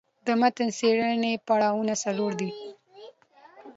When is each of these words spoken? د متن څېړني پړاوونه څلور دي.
د 0.25 0.27
متن 0.41 0.69
څېړني 0.77 1.33
پړاوونه 1.45 1.93
څلور 2.03 2.31
دي. 2.39 2.49